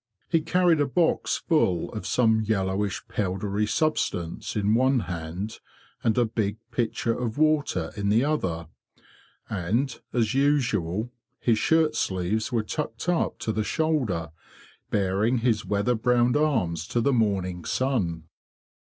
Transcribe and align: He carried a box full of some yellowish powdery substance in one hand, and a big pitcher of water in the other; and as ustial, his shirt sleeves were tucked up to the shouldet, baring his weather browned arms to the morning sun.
He 0.29 0.41
carried 0.41 0.81
a 0.81 0.87
box 0.87 1.37
full 1.47 1.91
of 1.91 2.07
some 2.07 2.41
yellowish 2.41 3.07
powdery 3.07 3.67
substance 3.67 4.55
in 4.55 4.73
one 4.73 5.01
hand, 5.01 5.59
and 6.03 6.17
a 6.17 6.25
big 6.25 6.57
pitcher 6.71 7.13
of 7.13 7.37
water 7.37 7.91
in 7.95 8.09
the 8.09 8.23
other; 8.25 8.65
and 9.47 10.01
as 10.11 10.29
ustial, 10.33 11.11
his 11.39 11.59
shirt 11.59 11.95
sleeves 11.95 12.51
were 12.51 12.63
tucked 12.63 13.07
up 13.09 13.37
to 13.41 13.51
the 13.51 13.63
shouldet, 13.63 14.31
baring 14.89 15.37
his 15.37 15.67
weather 15.67 15.93
browned 15.93 16.35
arms 16.35 16.87
to 16.87 16.99
the 16.99 17.13
morning 17.13 17.63
sun. 17.63 18.23